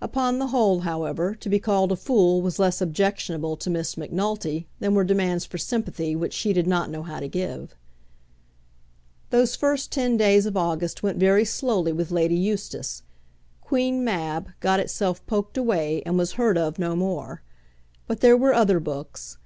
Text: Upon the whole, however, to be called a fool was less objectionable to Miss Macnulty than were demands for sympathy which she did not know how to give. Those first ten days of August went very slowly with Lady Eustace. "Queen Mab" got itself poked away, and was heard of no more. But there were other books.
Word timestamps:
Upon 0.00 0.40
the 0.40 0.48
whole, 0.48 0.80
however, 0.80 1.36
to 1.36 1.48
be 1.48 1.60
called 1.60 1.92
a 1.92 1.94
fool 1.96 2.42
was 2.42 2.58
less 2.58 2.80
objectionable 2.80 3.56
to 3.58 3.70
Miss 3.70 3.96
Macnulty 3.96 4.66
than 4.80 4.92
were 4.92 5.04
demands 5.04 5.44
for 5.44 5.56
sympathy 5.56 6.16
which 6.16 6.32
she 6.32 6.52
did 6.52 6.66
not 6.66 6.90
know 6.90 7.04
how 7.04 7.20
to 7.20 7.28
give. 7.28 7.76
Those 9.30 9.54
first 9.54 9.92
ten 9.92 10.16
days 10.16 10.46
of 10.46 10.56
August 10.56 11.04
went 11.04 11.18
very 11.18 11.44
slowly 11.44 11.92
with 11.92 12.10
Lady 12.10 12.34
Eustace. 12.34 13.04
"Queen 13.60 14.02
Mab" 14.02 14.48
got 14.58 14.80
itself 14.80 15.24
poked 15.28 15.56
away, 15.56 16.02
and 16.04 16.18
was 16.18 16.32
heard 16.32 16.58
of 16.58 16.80
no 16.80 16.96
more. 16.96 17.42
But 18.08 18.18
there 18.18 18.36
were 18.36 18.54
other 18.54 18.80
books. 18.80 19.38